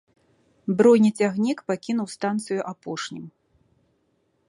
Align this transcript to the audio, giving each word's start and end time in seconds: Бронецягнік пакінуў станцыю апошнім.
Бронецягнік 0.79 1.59
пакінуў 1.69 2.07
станцыю 2.17 2.59
апошнім. 2.75 3.25